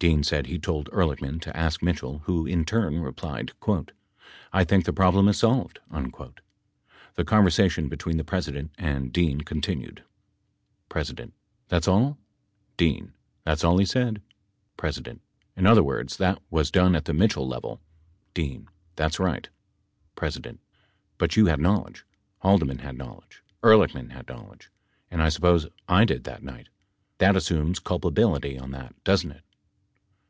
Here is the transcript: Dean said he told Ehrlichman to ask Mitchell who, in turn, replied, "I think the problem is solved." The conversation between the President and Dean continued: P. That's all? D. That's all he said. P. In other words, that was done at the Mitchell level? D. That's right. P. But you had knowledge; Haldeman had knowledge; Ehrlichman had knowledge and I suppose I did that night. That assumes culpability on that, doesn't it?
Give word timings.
Dean 0.00 0.22
said 0.22 0.46
he 0.46 0.60
told 0.60 0.88
Ehrlichman 0.92 1.40
to 1.40 1.56
ask 1.56 1.82
Mitchell 1.82 2.20
who, 2.20 2.46
in 2.46 2.64
turn, 2.64 3.00
replied, 3.00 3.50
"I 4.52 4.62
think 4.62 4.84
the 4.84 4.92
problem 4.92 5.26
is 5.26 5.38
solved." 5.38 5.80
The 5.90 7.24
conversation 7.26 7.88
between 7.88 8.16
the 8.16 8.22
President 8.22 8.70
and 8.78 9.12
Dean 9.12 9.40
continued: 9.40 10.04
P. 10.94 11.02
That's 11.66 11.88
all? 11.88 12.16
D. 12.76 13.06
That's 13.42 13.64
all 13.64 13.78
he 13.78 13.84
said. 13.84 14.22
P. 14.80 14.88
In 15.56 15.66
other 15.66 15.82
words, 15.82 16.16
that 16.18 16.40
was 16.48 16.70
done 16.70 16.94
at 16.94 17.06
the 17.06 17.12
Mitchell 17.12 17.48
level? 17.48 17.80
D. 18.34 18.60
That's 18.94 19.18
right. 19.18 19.48
P. 20.16 20.40
But 21.18 21.36
you 21.36 21.46
had 21.46 21.58
knowledge; 21.58 22.04
Haldeman 22.38 22.78
had 22.78 22.96
knowledge; 22.96 23.42
Ehrlichman 23.64 24.10
had 24.12 24.28
knowledge 24.28 24.70
and 25.10 25.20
I 25.20 25.28
suppose 25.28 25.66
I 25.88 26.04
did 26.04 26.22
that 26.22 26.44
night. 26.44 26.68
That 27.18 27.34
assumes 27.34 27.80
culpability 27.80 28.56
on 28.56 28.70
that, 28.70 28.94
doesn't 29.02 29.32
it? 29.32 29.42